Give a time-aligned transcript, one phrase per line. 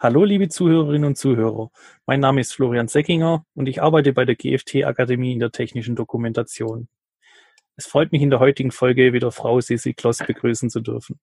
[0.00, 1.70] Hallo, liebe Zuhörerinnen und Zuhörer.
[2.04, 5.94] Mein Name ist Florian Seckinger und ich arbeite bei der GFT Akademie in der technischen
[5.94, 6.88] Dokumentation.
[7.76, 11.20] Es freut mich in der heutigen Folge wieder Frau Sisi Kloss begrüßen zu dürfen.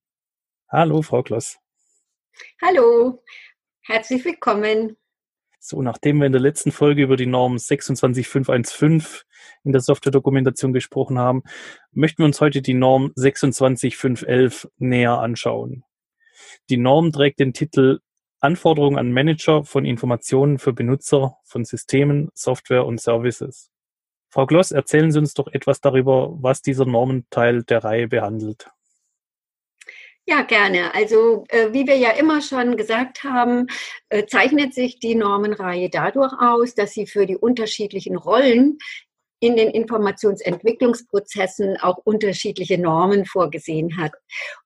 [0.69, 1.57] Hallo, Frau Kloss.
[2.61, 3.21] Hallo,
[3.81, 4.95] herzlich willkommen.
[5.59, 9.03] So, nachdem wir in der letzten Folge über die Norm 26515
[9.65, 11.43] in der Software-Dokumentation gesprochen haben,
[11.91, 15.83] möchten wir uns heute die Norm 26511 näher anschauen.
[16.69, 17.99] Die Norm trägt den Titel
[18.41, 23.69] Anforderungen an Manager von Informationen für Benutzer von Systemen, Software und Services.
[24.29, 28.67] Frau Gloss, erzählen Sie uns doch etwas darüber, was dieser Normenteil der Reihe behandelt.
[30.25, 30.93] Ja, gerne.
[30.93, 33.67] Also äh, wie wir ja immer schon gesagt haben,
[34.09, 38.77] äh, zeichnet sich die Normenreihe dadurch aus, dass sie für die unterschiedlichen Rollen
[39.41, 44.11] in den Informationsentwicklungsprozessen auch unterschiedliche Normen vorgesehen hat.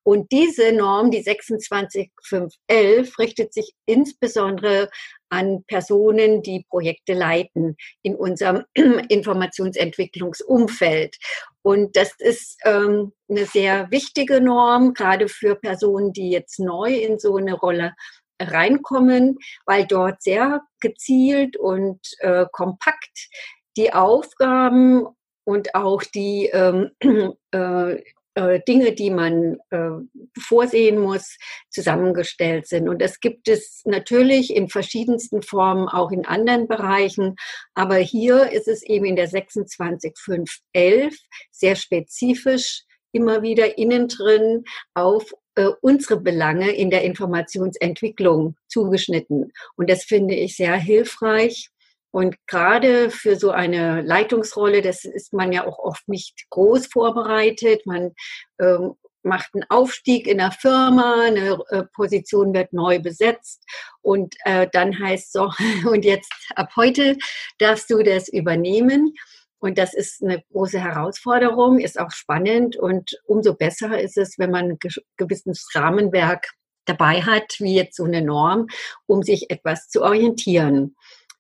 [0.04, 4.90] Und diese Norm, die 26511, richtet sich insbesondere
[5.30, 11.16] an Personen, die Projekte leiten in unserem Informationsentwicklungsumfeld.
[11.62, 17.18] Und das ist ähm, eine sehr wichtige Norm, gerade für Personen, die jetzt neu in
[17.18, 17.96] so eine Rolle
[18.42, 23.30] reinkommen, weil dort sehr gezielt und äh, kompakt
[23.78, 25.08] die Aufgaben
[25.46, 26.92] und auch die ähm,
[27.52, 28.02] äh,
[28.36, 29.92] äh, Dinge, die man äh,
[30.38, 31.38] vorsehen muss,
[31.70, 32.90] zusammengestellt sind.
[32.90, 37.38] Und das gibt es natürlich in verschiedensten Formen auch in anderen Bereichen.
[37.74, 41.16] Aber hier ist es eben in der 26511
[41.52, 49.54] sehr spezifisch immer wieder innen drin auf äh, unsere Belange in der Informationsentwicklung zugeschnitten.
[49.78, 51.70] Und das finde ich sehr hilfreich
[52.16, 57.86] und gerade für so eine Leitungsrolle, das ist man ja auch oft nicht groß vorbereitet.
[57.86, 58.14] Man
[58.58, 63.66] ähm, macht einen Aufstieg in der Firma, eine äh, Position wird neu besetzt
[64.02, 65.52] und äh, dann heißt so,
[65.92, 67.18] und jetzt ab heute
[67.58, 69.14] darfst du das übernehmen.
[69.60, 74.52] Und das ist eine große Herausforderung, ist auch spannend und umso besser ist es, wenn
[74.52, 74.80] man ein
[75.18, 76.48] gewisses Rahmenwerk
[76.86, 78.68] dabei hat, wie jetzt so eine Norm,
[79.06, 80.96] um sich etwas zu orientieren.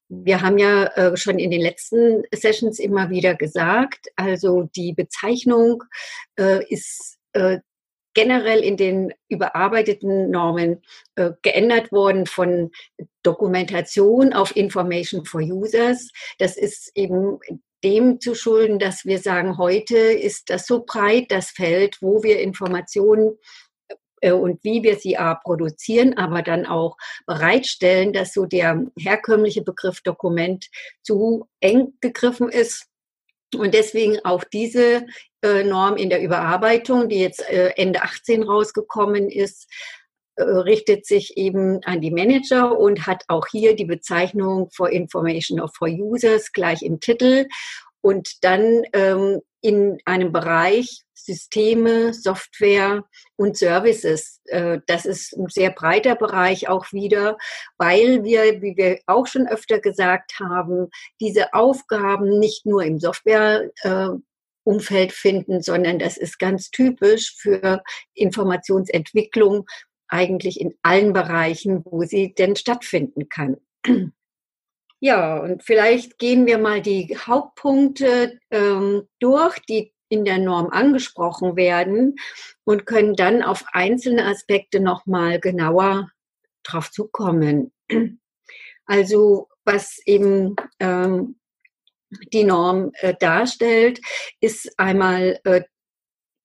[0.07, 5.83] Wir haben ja äh, schon in den letzten Sessions immer wieder gesagt, also die Bezeichnung
[6.37, 7.59] äh, ist äh,
[8.13, 10.81] generell in den überarbeiteten Normen
[11.41, 12.71] geändert worden von
[13.23, 16.11] Dokumentation auf Information for Users.
[16.39, 17.39] Das ist eben
[17.83, 22.39] dem zu schulden, dass wir sagen, heute ist das so breit, das Feld, wo wir
[22.39, 23.37] Informationen
[24.21, 30.01] und wie wir sie A produzieren, aber dann auch bereitstellen, dass so der herkömmliche Begriff
[30.01, 30.67] Dokument
[31.03, 32.87] zu eng gegriffen ist.
[33.55, 35.05] Und deswegen auch diese
[35.41, 39.67] äh, Norm in der Überarbeitung, die jetzt äh, Ende 18 rausgekommen ist,
[40.37, 45.71] richtet sich eben an die Manager und hat auch hier die Bezeichnung for Information of
[45.73, 47.47] for Users gleich im Titel
[48.05, 53.03] und dann ähm, in einem Bereich Systeme, Software
[53.35, 54.41] und Services.
[54.45, 57.35] Äh, das ist ein sehr breiter Bereich auch wieder,
[57.79, 60.89] weil wir, wie wir auch schon öfter gesagt haben,
[61.19, 64.09] diese Aufgaben nicht nur im Software äh,
[64.63, 67.81] Umfeld finden, sondern das ist ganz typisch für
[68.13, 69.65] Informationsentwicklung
[70.09, 73.57] eigentlich in allen Bereichen, wo sie denn stattfinden kann.
[75.05, 81.55] Ja, und vielleicht gehen wir mal die Hauptpunkte ähm, durch, die in der Norm angesprochen
[81.55, 82.15] werden
[82.63, 86.09] und können dann auf einzelne Aspekte nochmal genauer
[86.63, 87.71] drauf zukommen.
[88.87, 91.39] Also was eben ähm,
[92.33, 93.99] die Norm äh, darstellt,
[94.39, 95.61] ist einmal äh,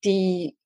[0.04, 0.58] die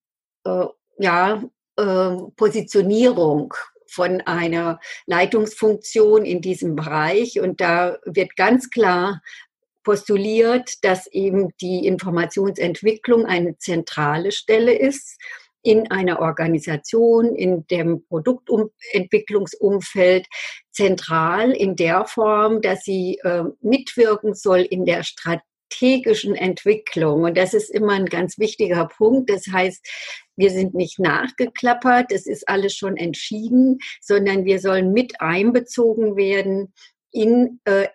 [0.44, 0.66] äh,
[0.98, 1.44] ja,
[1.76, 3.54] äh, Positionierung
[3.94, 7.38] von einer Leitungsfunktion in diesem Bereich.
[7.40, 9.20] Und da wird ganz klar
[9.84, 15.20] postuliert, dass eben die Informationsentwicklung eine zentrale Stelle ist
[15.62, 20.26] in einer Organisation, in dem Produktentwicklungsumfeld
[20.70, 25.04] zentral in der Form, dass sie äh, mitwirken soll in der
[25.74, 27.24] strategischen Entwicklung.
[27.24, 29.30] Und das ist immer ein ganz wichtiger Punkt.
[29.30, 29.86] Das heißt,
[30.36, 36.72] wir sind nicht nachgeklappert, es ist alles schon entschieden, sondern wir sollen mit einbezogen werden
[37.12, 37.88] in äh,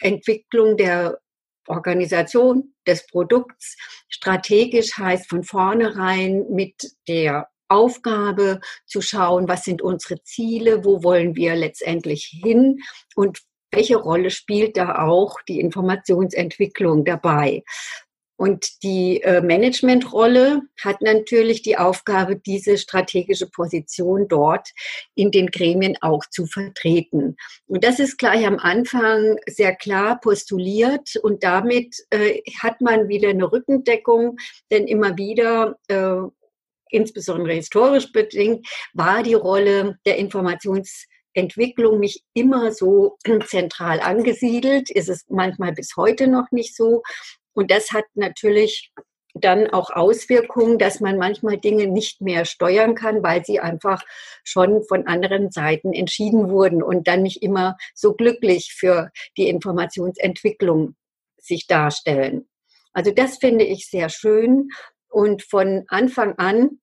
[0.00, 1.18] Entwicklung der
[1.66, 3.76] Organisation des Produkts.
[4.08, 6.74] Strategisch heißt von vornherein mit
[7.08, 12.78] der Aufgabe zu schauen, was sind unsere Ziele, wo wollen wir letztendlich hin
[13.16, 13.40] und
[13.74, 17.62] welche Rolle spielt da auch die Informationsentwicklung dabei.
[18.36, 24.70] Und die äh, Managementrolle hat natürlich die Aufgabe, diese strategische Position dort
[25.14, 27.36] in den Gremien auch zu vertreten.
[27.66, 33.28] Und das ist gleich am Anfang sehr klar postuliert und damit äh, hat man wieder
[33.28, 34.36] eine Rückendeckung,
[34.72, 36.16] denn immer wieder äh,
[36.90, 40.18] insbesondere historisch bedingt, war die Rolle der
[41.34, 47.02] Informationsentwicklung nicht immer so zentral angesiedelt, ist es manchmal bis heute noch nicht so.
[47.52, 48.92] Und das hat natürlich
[49.34, 54.02] dann auch Auswirkungen, dass man manchmal Dinge nicht mehr steuern kann, weil sie einfach
[54.44, 60.94] schon von anderen Seiten entschieden wurden und dann nicht immer so glücklich für die Informationsentwicklung
[61.36, 62.48] sich darstellen.
[62.92, 64.68] Also das finde ich sehr schön.
[65.08, 66.80] Und von Anfang an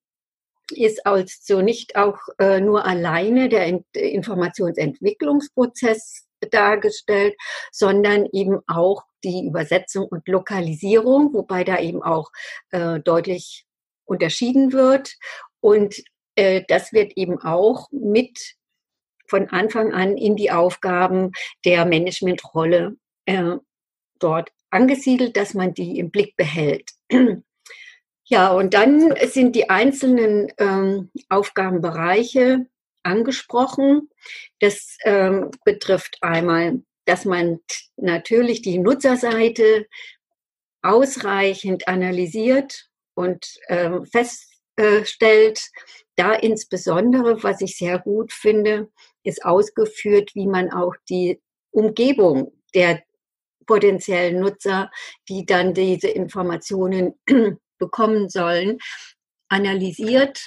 [0.71, 7.35] ist also nicht auch äh, nur alleine der Informationsentwicklungsprozess dargestellt,
[7.71, 12.31] sondern eben auch die Übersetzung und Lokalisierung, wobei da eben auch
[12.71, 13.65] äh, deutlich
[14.05, 15.13] unterschieden wird.
[15.59, 16.01] Und
[16.35, 18.55] äh, das wird eben auch mit
[19.27, 21.31] von Anfang an in die Aufgaben
[21.63, 23.57] der Managementrolle äh,
[24.19, 26.91] dort angesiedelt, dass man die im Blick behält.
[28.31, 32.65] Ja, und dann sind die einzelnen ähm, Aufgabenbereiche
[33.03, 34.09] angesprochen.
[34.61, 37.59] Das ähm, betrifft einmal, dass man
[37.97, 39.85] natürlich die Nutzerseite
[40.81, 45.59] ausreichend analysiert und ähm, feststellt.
[46.15, 48.89] Da insbesondere, was ich sehr gut finde,
[49.23, 51.41] ist ausgeführt, wie man auch die
[51.71, 53.03] Umgebung der
[53.65, 54.89] potenziellen Nutzer,
[55.27, 57.19] die dann diese Informationen
[57.81, 58.77] bekommen sollen,
[59.49, 60.39] analysiert,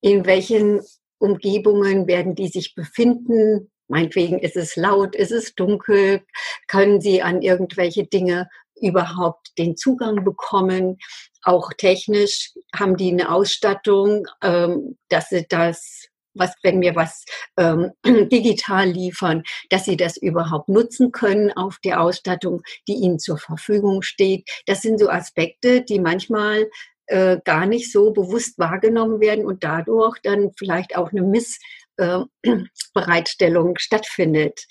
[0.00, 0.80] in welchen
[1.18, 3.70] Umgebungen werden die sich befinden.
[3.86, 6.22] Meinetwegen ist es laut, ist es dunkel,
[6.66, 8.48] können sie an irgendwelche Dinge
[8.80, 10.96] überhaupt den Zugang bekommen.
[11.42, 16.06] Auch technisch haben die eine Ausstattung, ähm, dass sie das,
[16.40, 17.24] was, wenn wir was
[17.56, 17.92] ähm,
[18.28, 24.02] digital liefern, dass sie das überhaupt nutzen können auf der Ausstattung, die ihnen zur Verfügung
[24.02, 24.50] steht.
[24.66, 26.68] Das sind so Aspekte, die manchmal
[27.06, 33.80] äh, gar nicht so bewusst wahrgenommen werden und dadurch dann vielleicht auch eine Missbereitstellung äh,
[33.80, 34.64] stattfindet.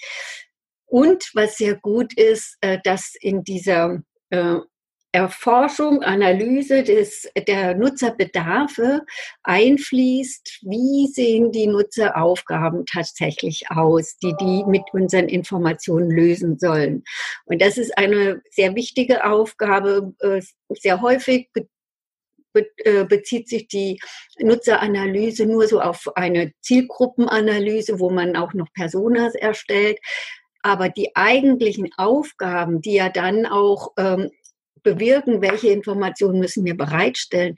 [0.86, 4.02] Und was sehr gut ist, äh, dass in dieser
[4.32, 4.56] äh,
[5.12, 9.02] Erforschung, Analyse des, der Nutzerbedarfe
[9.42, 17.04] einfließt, wie sehen die Nutzeraufgaben tatsächlich aus, die die mit unseren Informationen lösen sollen.
[17.46, 20.14] Und das ist eine sehr wichtige Aufgabe.
[20.20, 21.50] Äh, sehr häufig
[22.54, 24.00] äh, bezieht sich die
[24.40, 29.98] Nutzeranalyse nur so auf eine Zielgruppenanalyse, wo man auch noch Personas erstellt.
[30.62, 34.30] Aber die eigentlichen Aufgaben, die ja dann auch ähm,
[34.84, 37.56] bewirken, welche Informationen müssen wir bereitstellen,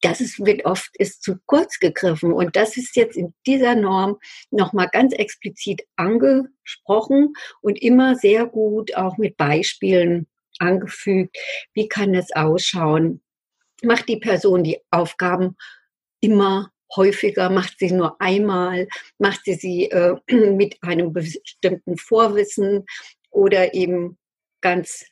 [0.00, 2.32] das ist, wird oft ist zu kurz gegriffen.
[2.32, 4.18] Und das ist jetzt in dieser Norm
[4.50, 10.28] nochmal ganz explizit angesprochen und immer sehr gut auch mit Beispielen
[10.60, 11.36] angefügt.
[11.74, 13.22] Wie kann es ausschauen?
[13.82, 15.56] macht die Person die Aufgaben
[16.20, 18.88] immer häufiger, macht sie nur einmal,
[19.18, 22.86] macht sie sie äh, mit einem bestimmten Vorwissen
[23.30, 24.18] oder eben
[24.60, 25.04] ganz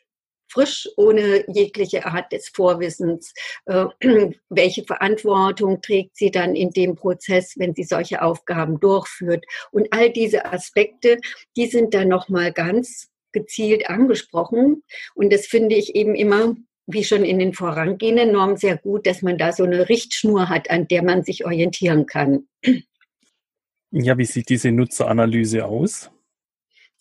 [0.56, 3.32] frisch, ohne jegliche Art des Vorwissens.
[3.67, 3.87] Äh,
[4.49, 9.44] welche Verantwortung trägt sie dann in dem Prozess, wenn sie solche Aufgaben durchführt?
[9.70, 11.19] Und all diese Aspekte,
[11.57, 14.83] die sind dann nochmal ganz gezielt angesprochen.
[15.14, 16.54] Und das finde ich eben immer
[16.88, 20.71] wie schon in den vorangehenden Normen sehr gut, dass man da so eine Richtschnur hat,
[20.71, 22.49] an der man sich orientieren kann.
[23.92, 26.11] Ja, wie sieht diese Nutzeranalyse aus?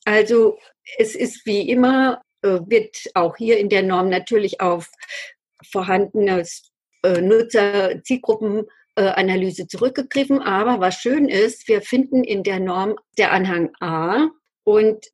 [0.06, 0.60] Also
[0.98, 4.90] es ist wie immer, wird auch hier in der Norm natürlich auf
[5.72, 6.72] vorhandenes
[7.04, 10.42] äh, Nutzer-Zielgruppenanalyse zurückgegriffen.
[10.42, 14.30] Aber was schön ist, wir finden in der Norm der Anhang A
[14.64, 15.06] und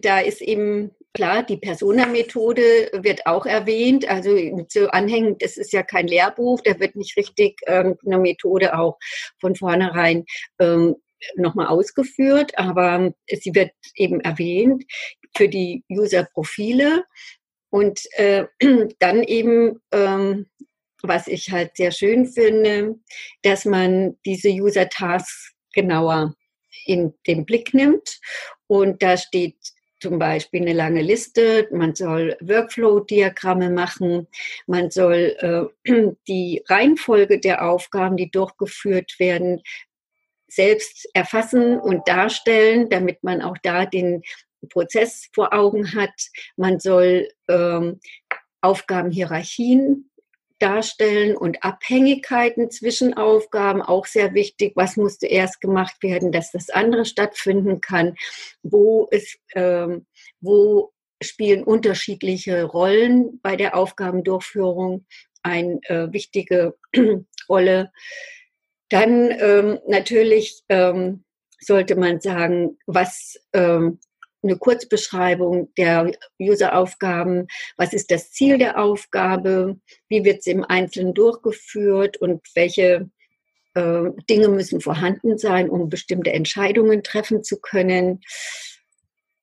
[0.00, 4.08] da ist eben Klar, die Persona-Methode wird auch erwähnt.
[4.08, 4.34] Also
[4.68, 8.98] zu Anhängen, das ist ja kein Lehrbuch, da wird nicht richtig ähm, eine Methode auch
[9.38, 10.24] von vornherein
[10.58, 10.96] ähm,
[11.36, 14.84] nochmal ausgeführt, aber sie wird eben erwähnt
[15.36, 17.04] für die User-Profile.
[17.70, 18.46] Und äh,
[18.98, 20.46] dann eben, ähm,
[21.02, 22.96] was ich halt sehr schön finde,
[23.42, 26.34] dass man diese User-Tasks genauer
[26.86, 28.20] in den Blick nimmt.
[28.66, 29.56] Und da steht
[30.00, 34.26] zum Beispiel eine lange Liste, man soll Workflow-Diagramme machen,
[34.66, 35.92] man soll äh,
[36.28, 39.62] die Reihenfolge der Aufgaben, die durchgeführt werden,
[40.48, 44.22] selbst erfassen und darstellen, damit man auch da den
[44.68, 46.14] Prozess vor Augen hat.
[46.56, 48.00] Man soll ähm,
[48.60, 50.10] Aufgabenhierarchien
[50.62, 54.74] darstellen und Abhängigkeiten zwischen Aufgaben, auch sehr wichtig.
[54.76, 58.14] Was muss zuerst gemacht werden, dass das andere stattfinden kann?
[58.62, 60.06] Wo, ist, ähm,
[60.40, 65.04] wo spielen unterschiedliche Rollen bei der Aufgabendurchführung
[65.42, 66.76] eine äh, wichtige
[67.48, 67.90] Rolle?
[68.88, 71.24] Dann ähm, natürlich ähm,
[71.58, 73.98] sollte man sagen, was ähm,
[74.42, 77.46] eine Kurzbeschreibung der User-Aufgaben,
[77.76, 79.76] was ist das Ziel der Aufgabe,
[80.08, 83.08] wie wird sie im Einzelnen durchgeführt und welche
[83.74, 88.20] äh, Dinge müssen vorhanden sein, um bestimmte Entscheidungen treffen zu können.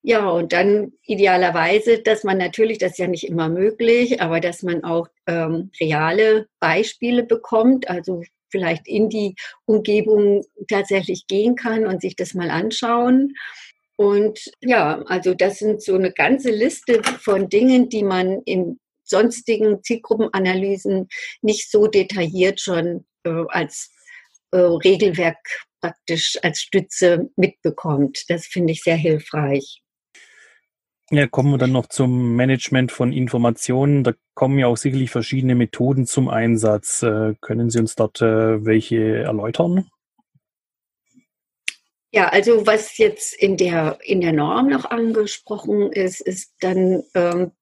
[0.01, 4.63] Ja, und dann idealerweise, dass man natürlich, das ist ja nicht immer möglich, aber dass
[4.63, 12.01] man auch ähm, reale Beispiele bekommt, also vielleicht in die Umgebung tatsächlich gehen kann und
[12.01, 13.33] sich das mal anschauen.
[13.99, 19.83] Und ja, also das sind so eine ganze Liste von Dingen, die man in sonstigen
[19.83, 21.09] Zielgruppenanalysen
[21.41, 23.91] nicht so detailliert schon äh, als
[24.51, 25.35] äh, Regelwerk
[25.81, 28.23] praktisch als Stütze mitbekommt.
[28.29, 29.81] Das finde ich sehr hilfreich.
[31.11, 34.05] Ja, kommen wir dann noch zum Management von Informationen.
[34.05, 37.03] Da kommen ja auch sicherlich verschiedene Methoden zum Einsatz.
[37.03, 39.89] Äh, können Sie uns dort äh, welche erläutern?
[42.19, 47.53] Ja, also was jetzt in der, in der Norm noch angesprochen ist, ist dann, ähm,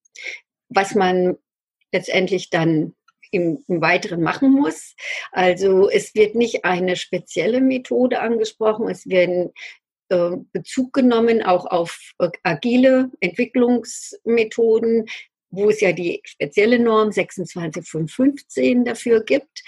[0.70, 1.38] was man
[1.92, 2.96] letztendlich dann
[3.30, 4.96] im, im Weiteren machen muss.
[5.32, 9.54] Also es wird nicht eine spezielle Methode angesprochen, es werden
[10.10, 15.06] äh, Bezug genommen, auch auf äh, agile Entwicklungsmethoden,
[15.52, 19.62] wo es ja die spezielle Norm 26515 dafür gibt.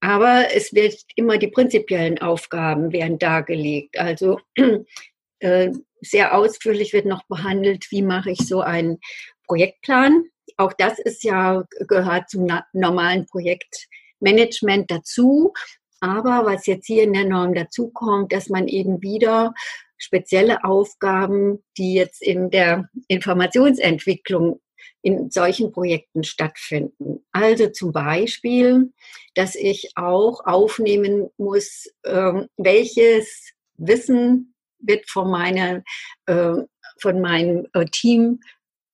[0.00, 3.98] Aber es wird immer die prinzipiellen Aufgaben werden dargelegt.
[3.98, 4.40] Also
[5.40, 8.98] äh, sehr ausführlich wird noch behandelt, wie mache ich so einen
[9.46, 10.24] Projektplan.
[10.56, 15.52] Auch das ist ja gehört zum normalen Projektmanagement dazu.
[16.00, 19.54] Aber was jetzt hier in der Norm dazu kommt, dass man eben wieder
[19.98, 24.60] spezielle Aufgaben, die jetzt in der Informationsentwicklung
[25.02, 27.24] in solchen Projekten stattfinden.
[27.32, 28.92] Also zum Beispiel,
[29.34, 35.82] dass ich auch aufnehmen muss, ähm, welches Wissen wird von, meiner,
[36.26, 36.54] äh,
[37.00, 38.40] von meinem äh, Team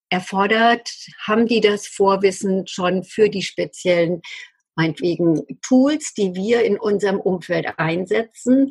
[0.09, 0.93] erfordert.
[1.27, 4.23] Haben die das Vorwissen schon für die speziellen
[4.75, 8.71] meinetwegen Tools, die wir in unserem Umfeld einsetzen.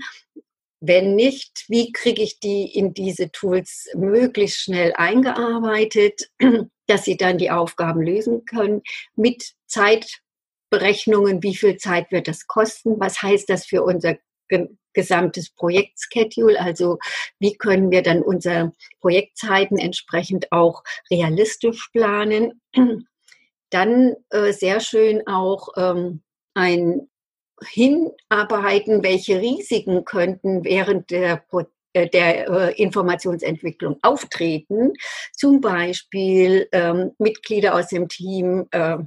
[0.81, 6.31] Wenn nicht, wie kriege ich die in diese Tools möglichst schnell eingearbeitet,
[6.87, 8.81] dass sie dann die Aufgaben lösen können?
[9.15, 14.17] Mit Zeitberechnungen, wie viel Zeit wird das kosten, was heißt das für unser
[14.93, 16.97] gesamtes Projektschedule, also
[17.39, 22.61] wie können wir dann unsere Projektzeiten entsprechend auch realistisch planen.
[23.69, 26.23] Dann äh, sehr schön auch ähm,
[26.53, 27.07] ein
[27.69, 31.43] Hinarbeiten, welche Risiken könnten während der
[31.93, 34.93] äh, der äh, Informationsentwicklung auftreten.
[35.33, 38.97] Zum Beispiel ähm, Mitglieder aus dem Team äh,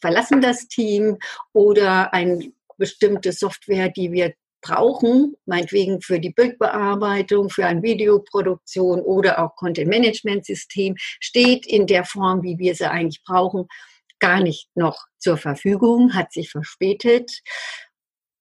[0.00, 1.18] verlassen das Team
[1.52, 9.38] oder eine bestimmte Software, die wir brauchen, meinetwegen für die Bildbearbeitung, für eine Videoproduktion oder
[9.38, 13.66] auch Content-Management-System, steht in der Form, wie wir sie eigentlich brauchen,
[14.18, 17.42] gar nicht noch zur Verfügung, hat sich verspätet.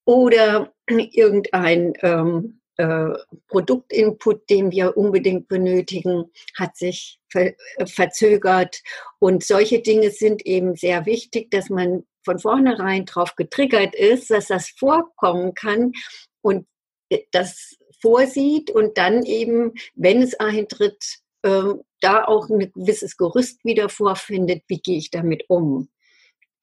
[0.05, 3.09] Oder irgendein ähm, äh,
[3.47, 6.25] Produktinput, den wir unbedingt benötigen,
[6.57, 8.81] hat sich ver äh, verzögert.
[9.19, 14.47] Und solche Dinge sind eben sehr wichtig, dass man von vornherein darauf getriggert ist, dass
[14.47, 15.91] das vorkommen kann
[16.41, 16.65] und
[17.09, 23.63] äh, das vorsieht und dann eben, wenn es eintritt, äh, da auch ein gewisses Gerüst
[23.63, 25.89] wieder vorfindet, wie gehe ich damit um.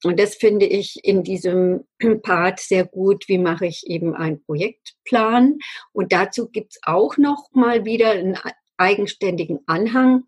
[0.04, 1.84] Und das finde ich in diesem
[2.22, 3.28] Part sehr gut.
[3.28, 5.58] Wie mache ich eben einen Projektplan?
[5.92, 8.38] Und dazu gibt es auch noch mal wieder einen
[8.76, 10.24] eigenständigen Anhang,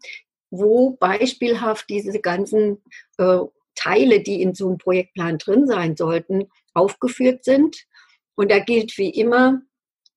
[0.51, 2.83] wo beispielhaft diese ganzen
[3.17, 3.39] äh,
[3.75, 7.87] Teile, die in so einem Projektplan drin sein sollten, aufgeführt sind.
[8.35, 9.63] Und da gilt wie immer,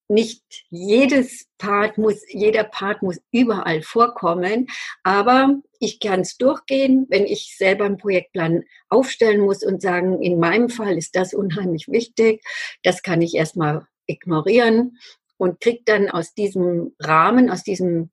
[0.07, 4.67] nicht jedes Part muss, jeder Part muss überall vorkommen,
[5.03, 10.39] aber ich kann es durchgehen, wenn ich selber einen Projektplan aufstellen muss und sagen, in
[10.39, 12.43] meinem Fall ist das unheimlich wichtig,
[12.83, 14.97] das kann ich erstmal ignorieren
[15.37, 18.11] und kriege dann aus diesem Rahmen, aus diesem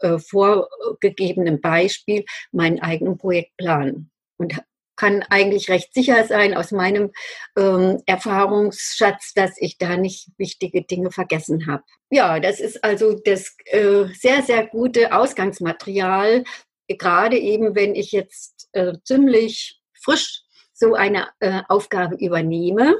[0.00, 4.60] äh, vorgegebenen Beispiel meinen eigenen Projektplan und
[4.96, 7.12] kann eigentlich recht sicher sein aus meinem
[7.56, 11.82] ähm, Erfahrungsschatz, dass ich da nicht wichtige Dinge vergessen habe.
[12.10, 16.44] Ja, das ist also das äh, sehr, sehr gute Ausgangsmaterial,
[16.88, 22.96] gerade eben, wenn ich jetzt äh, ziemlich frisch so eine äh, Aufgabe übernehme,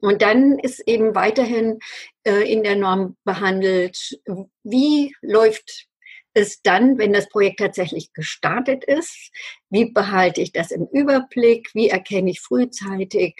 [0.00, 1.78] und dann ist eben weiterhin
[2.24, 4.18] äh, in der Norm behandelt,
[4.62, 5.86] wie läuft
[6.34, 9.30] es dann, wenn das Projekt tatsächlich gestartet ist?
[9.70, 11.70] Wie behalte ich das im Überblick?
[11.74, 13.36] Wie erkenne ich frühzeitig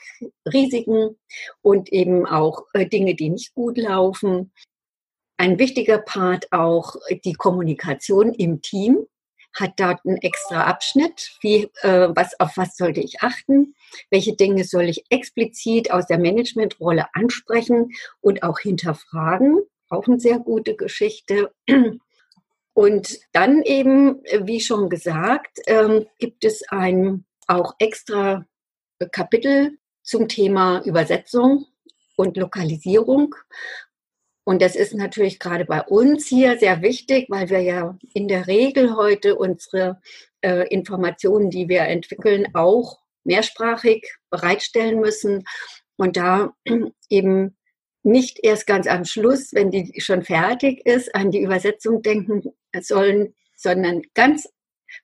[0.50, 1.18] Risiken
[1.60, 4.52] und eben auch äh, Dinge, die nicht gut laufen?
[5.36, 9.06] Ein wichtiger Part auch die Kommunikation im Team
[9.54, 13.74] hat dort einen extra Abschnitt, wie, äh, was, auf was sollte ich achten,
[14.10, 19.60] welche Dinge soll ich explizit aus der Managementrolle ansprechen und auch hinterfragen.
[19.88, 21.52] Auch eine sehr gute Geschichte.
[22.74, 28.46] Und dann eben, wie schon gesagt, ähm, gibt es ein auch extra
[29.12, 31.66] Kapitel zum Thema Übersetzung
[32.16, 33.34] und Lokalisierung.
[34.44, 38.46] Und das ist natürlich gerade bei uns hier sehr wichtig, weil wir ja in der
[38.46, 40.00] Regel heute unsere
[40.42, 45.44] äh, Informationen, die wir entwickeln, auch mehrsprachig bereitstellen müssen
[45.96, 46.54] und da
[47.08, 47.56] eben
[48.02, 52.52] nicht erst ganz am Schluss, wenn die schon fertig ist, an die Übersetzung denken
[52.82, 54.48] sollen, sondern ganz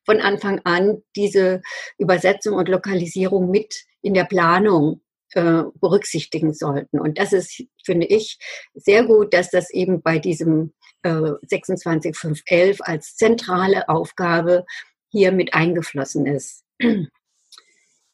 [0.05, 1.63] von Anfang an diese
[1.99, 6.99] Übersetzung und Lokalisierung mit in der Planung äh, berücksichtigen sollten.
[6.99, 8.39] Und das ist, finde ich,
[8.75, 10.73] sehr gut, dass das eben bei diesem
[11.03, 14.65] äh, 26511 als zentrale Aufgabe
[15.09, 16.65] hier mit eingeflossen ist.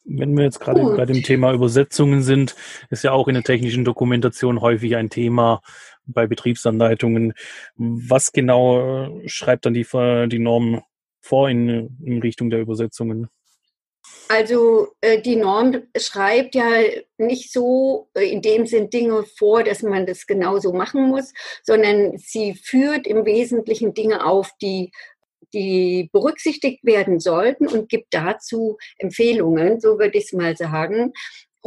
[0.09, 0.95] Wenn wir jetzt gerade Gut.
[0.95, 2.55] bei dem Thema Übersetzungen sind,
[2.89, 5.61] ist ja auch in der technischen Dokumentation häufig ein Thema
[6.07, 7.33] bei Betriebsanleitungen.
[7.75, 9.85] Was genau äh, schreibt dann die,
[10.29, 10.81] die Norm
[11.21, 13.27] vor in, in Richtung der Übersetzungen?
[14.29, 16.69] Also äh, die Norm schreibt ja
[17.17, 21.33] nicht so äh, in dem Sinn Dinge vor, dass man das genauso machen muss,
[21.63, 24.91] sondern sie führt im Wesentlichen Dinge auf, die
[25.53, 31.13] die berücksichtigt werden sollten und gibt dazu Empfehlungen, so würde ich es mal sagen,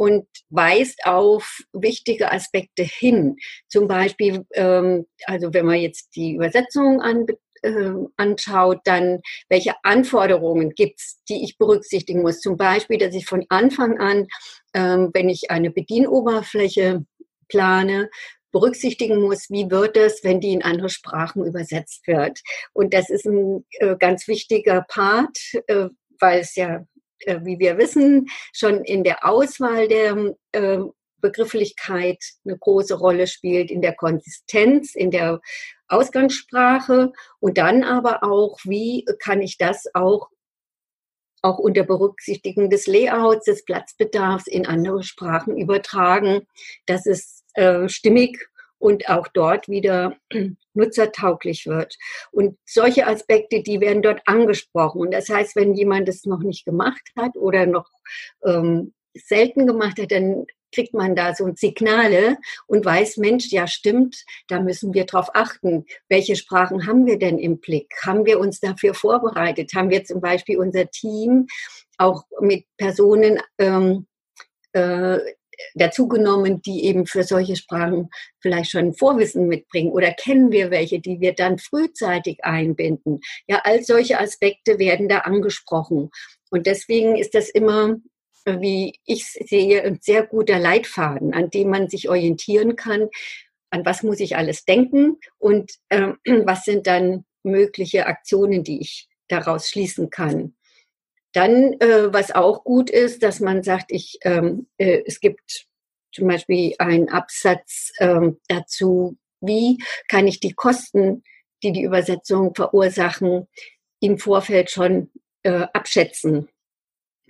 [0.01, 3.35] und weist auf wichtige Aspekte hin.
[3.69, 7.27] Zum Beispiel, ähm, also wenn man jetzt die Übersetzung an,
[7.61, 12.39] äh, anschaut, dann welche Anforderungen gibt es, die ich berücksichtigen muss.
[12.39, 14.25] Zum Beispiel, dass ich von Anfang an,
[14.73, 17.05] ähm, wenn ich eine Bedienoberfläche
[17.47, 18.09] plane,
[18.51, 22.39] berücksichtigen muss, wie wird es, wenn die in andere Sprachen übersetzt wird.
[22.73, 25.37] Und das ist ein äh, ganz wichtiger Part,
[25.67, 26.87] äh, weil es ja,
[27.25, 30.79] wie wir wissen, schon in der Auswahl der äh,
[31.21, 35.39] Begrifflichkeit eine große Rolle spielt, in der Konsistenz, in der
[35.87, 40.29] Ausgangssprache und dann aber auch, wie kann ich das auch
[41.43, 46.45] auch unter Berücksichtigung des Layouts, des Platzbedarfs in andere Sprachen übertragen.
[46.85, 48.37] Das ist äh, stimmig
[48.81, 50.17] und auch dort wieder
[50.73, 51.97] nutzertauglich wird.
[52.31, 55.01] Und solche Aspekte, die werden dort angesprochen.
[55.01, 57.87] Und das heißt, wenn jemand es noch nicht gemacht hat oder noch
[58.43, 64.23] ähm, selten gemacht hat, dann kriegt man da so Signale und weiß, Mensch, ja stimmt,
[64.47, 65.85] da müssen wir drauf achten.
[66.07, 67.93] Welche Sprachen haben wir denn im Blick?
[68.05, 69.73] Haben wir uns dafür vorbereitet?
[69.75, 71.47] Haben wir zum Beispiel unser Team
[71.97, 74.07] auch mit Personen ähm,
[74.71, 75.19] äh,
[75.75, 81.19] dazugenommen, die eben für solche Sprachen vielleicht schon Vorwissen mitbringen oder kennen wir welche, die
[81.19, 83.19] wir dann frühzeitig einbinden.
[83.47, 86.11] Ja, all solche Aspekte werden da angesprochen.
[86.49, 87.97] Und deswegen ist das immer,
[88.45, 93.09] wie ich sehe, ein sehr guter Leitfaden, an dem man sich orientieren kann.
[93.69, 96.13] An was muss ich alles denken und äh,
[96.45, 100.55] was sind dann mögliche Aktionen, die ich daraus schließen kann.
[101.33, 105.67] Dann, äh, was auch gut ist, dass man sagt, ich, ähm, äh, es gibt
[106.11, 111.23] zum Beispiel einen Absatz ähm, dazu, wie kann ich die Kosten,
[111.63, 113.47] die die Übersetzung verursachen,
[114.01, 115.11] im Vorfeld schon
[115.43, 116.49] äh, abschätzen.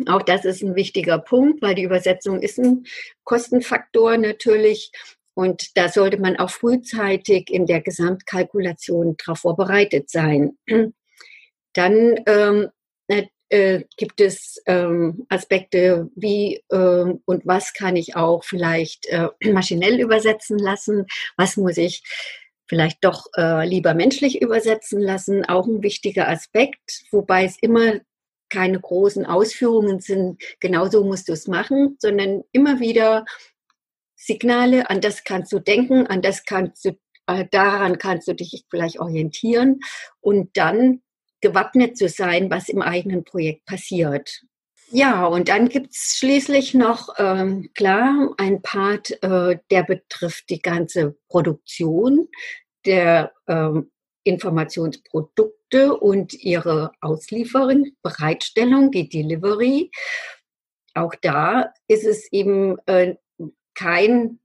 [0.07, 2.85] Auch das ist ein wichtiger Punkt, weil die Übersetzung ist ein
[3.23, 4.91] Kostenfaktor natürlich.
[5.33, 10.57] Und da sollte man auch frühzeitig in der Gesamtkalkulation darauf vorbereitet sein.
[11.73, 12.69] Dann ähm,
[13.51, 19.99] äh, gibt es ähm, Aspekte wie äh, und was kann ich auch vielleicht äh, maschinell
[19.99, 21.05] übersetzen lassen,
[21.37, 22.01] was muss ich
[22.67, 27.99] vielleicht doch äh, lieber menschlich übersetzen lassen, auch ein wichtiger Aspekt, wobei es immer
[28.49, 33.25] keine großen Ausführungen sind, genauso musst du es machen, sondern immer wieder
[34.15, 36.91] Signale, an das kannst du denken, an das kannst du,
[37.27, 39.79] äh, daran kannst du dich vielleicht orientieren.
[40.19, 41.01] Und dann
[41.41, 44.41] gewappnet zu sein, was im eigenen Projekt passiert.
[44.93, 50.61] Ja, und dann gibt es schließlich noch, ähm, klar, ein Part, äh, der betrifft die
[50.61, 52.27] ganze Produktion,
[52.85, 53.89] der ähm,
[54.23, 59.91] Informationsprodukte und ihre Auslieferung, Bereitstellung, die Delivery.
[60.93, 63.15] Auch da ist es eben äh,
[63.73, 64.39] kein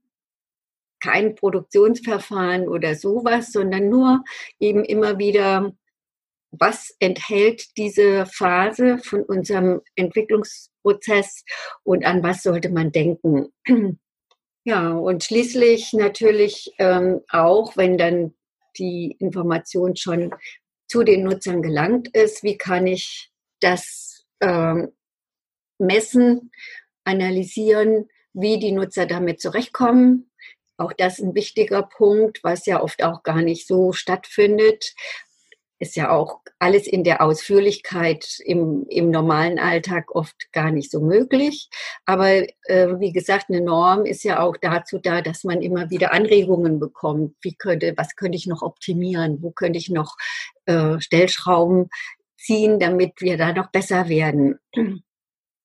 [0.99, 4.23] kein Produktionsverfahren oder sowas, sondern nur
[4.59, 5.73] eben immer wieder,
[6.51, 11.43] was enthält diese Phase von unserem Entwicklungsprozess
[11.83, 13.53] und an was sollte man denken.
[14.69, 18.33] Ja, und schließlich natürlich ähm, auch, wenn dann
[18.77, 20.35] die Information schon
[20.89, 23.31] zu den Nutzern gelangt ist, wie kann ich
[23.61, 24.91] das ähm,
[25.79, 26.51] messen,
[27.05, 30.29] analysieren, wie die Nutzer damit zurechtkommen,
[30.77, 34.93] auch das ein wichtiger Punkt, was ja oft auch gar nicht so stattfindet.
[35.79, 41.01] Ist ja auch alles in der Ausführlichkeit im, im normalen Alltag oft gar nicht so
[41.01, 41.69] möglich.
[42.05, 46.13] Aber äh, wie gesagt, eine Norm ist ja auch dazu da, dass man immer wieder
[46.13, 47.35] Anregungen bekommt.
[47.41, 49.41] Wie könnte, was könnte ich noch optimieren?
[49.41, 50.15] Wo könnte ich noch
[50.65, 51.89] äh, Stellschrauben
[52.37, 54.59] ziehen, damit wir da noch besser werden?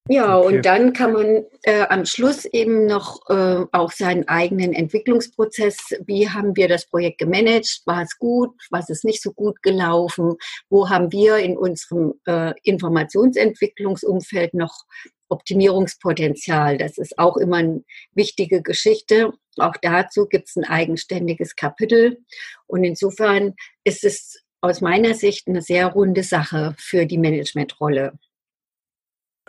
[0.09, 0.57] Ja, okay.
[0.57, 6.29] und dann kann man äh, am Schluss eben noch äh, auch seinen eigenen Entwicklungsprozess, wie
[6.29, 10.35] haben wir das Projekt gemanagt, war es gut, was ist nicht so gut gelaufen,
[10.69, 14.87] wo haben wir in unserem äh, Informationsentwicklungsumfeld noch
[15.29, 16.79] Optimierungspotenzial.
[16.79, 19.33] Das ist auch immer eine wichtige Geschichte.
[19.57, 22.19] Auch dazu gibt es ein eigenständiges Kapitel.
[22.67, 28.19] Und insofern ist es aus meiner Sicht eine sehr runde Sache für die Managementrolle.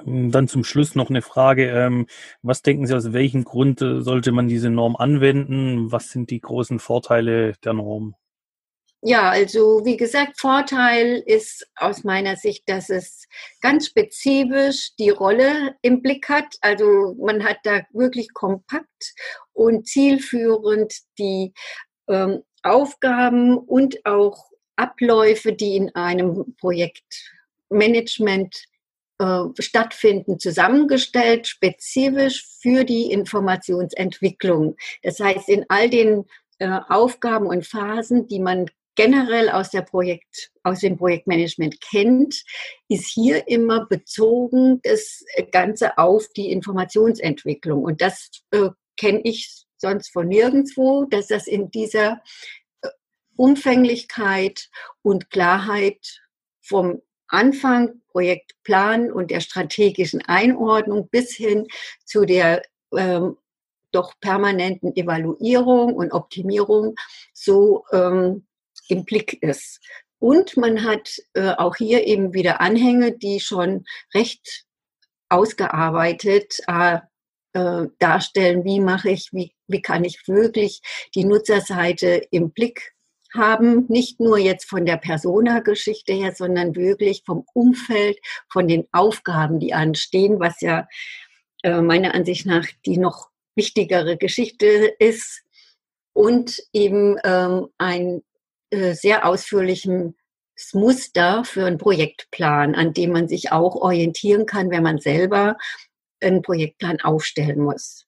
[0.06, 1.70] Ähm, dann zum Schluss noch eine Frage.
[1.70, 2.08] Ähm,
[2.42, 5.92] was denken Sie, aus welchem Grund äh, sollte man diese Norm anwenden?
[5.92, 8.16] Was sind die großen Vorteile der Norm?
[9.06, 13.28] Ja, also wie gesagt, Vorteil ist aus meiner Sicht, dass es
[13.60, 16.56] ganz spezifisch die Rolle im Blick hat.
[16.62, 19.14] Also man hat da wirklich kompakt
[19.52, 21.52] und zielführend die
[22.08, 28.56] ähm, Aufgaben und auch Abläufe, die in einem Projektmanagement
[29.20, 34.76] äh, stattfinden, zusammengestellt, spezifisch für die Informationsentwicklung.
[35.04, 36.26] Das heißt, in all den
[36.60, 42.44] äh, Aufgaben und Phasen, die man generell aus der Projekt, aus dem Projektmanagement kennt,
[42.88, 47.84] ist hier immer bezogen das Ganze auf die Informationsentwicklung.
[47.84, 52.22] Und das äh, kenne ich sonst von nirgendwo, dass das in dieser
[52.82, 52.90] äh,
[53.36, 54.70] Umfänglichkeit
[55.02, 56.22] und Klarheit
[56.62, 61.68] vom Anfang, Projektplan und der strategischen Einordnung bis hin
[62.06, 62.62] zu der
[62.96, 63.38] ähm,
[63.92, 66.96] doch permanenten Evaluierung und Optimierung
[67.34, 68.46] so ähm,
[68.88, 69.80] im Blick ist.
[70.20, 74.66] Und man hat äh, auch hier eben wieder Anhänge, die schon recht
[75.30, 77.00] ausgearbeitet äh,
[77.54, 80.82] äh, darstellen, wie mache ich, wie, wie kann ich wirklich
[81.14, 82.93] die Nutzerseite im Blick
[83.34, 88.18] haben, nicht nur jetzt von der Persona-Geschichte her, sondern wirklich vom Umfeld,
[88.52, 90.88] von den Aufgaben, die anstehen, was ja
[91.64, 94.68] äh, meiner Ansicht nach die noch wichtigere Geschichte
[95.00, 95.44] ist.
[96.16, 98.22] Und eben ähm, ein
[98.70, 100.16] äh, sehr ausführlichen
[100.74, 105.58] Muster für einen Projektplan, an dem man sich auch orientieren kann, wenn man selber
[106.22, 108.06] einen Projektplan aufstellen muss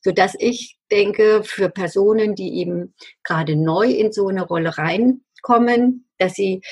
[0.00, 6.34] sodass ich denke, für Personen, die eben gerade neu in so eine Rolle reinkommen, dass
[6.34, 6.62] sie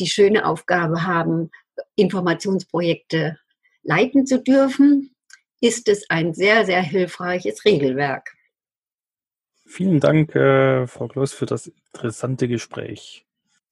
[0.00, 1.50] die schöne Aufgabe haben,
[1.96, 3.38] Informationsprojekte
[3.82, 5.14] leiten zu dürfen,
[5.60, 8.32] ist es ein sehr, sehr hilfreiches Regelwerk.
[9.64, 13.24] Vielen Dank, äh, Frau Kloss, für das interessante Gespräch.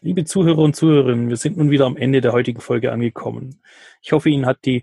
[0.03, 3.61] Liebe Zuhörer und Zuhörerinnen, wir sind nun wieder am Ende der heutigen Folge angekommen.
[4.01, 4.83] Ich hoffe, Ihnen hat die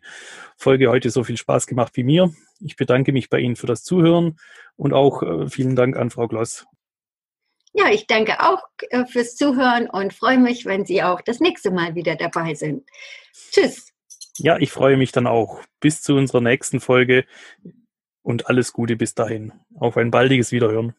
[0.56, 2.32] Folge heute so viel Spaß gemacht wie mir.
[2.60, 4.40] Ich bedanke mich bei Ihnen für das Zuhören
[4.76, 6.68] und auch äh, vielen Dank an Frau Gloss.
[7.74, 11.72] Ja, ich danke auch äh, fürs Zuhören und freue mich, wenn Sie auch das nächste
[11.72, 12.88] Mal wieder dabei sind.
[13.52, 13.92] Tschüss.
[14.38, 15.62] Ja, ich freue mich dann auch.
[15.80, 17.26] Bis zu unserer nächsten Folge
[18.22, 19.52] und alles Gute bis dahin.
[19.80, 20.94] Auf ein baldiges Wiederhören.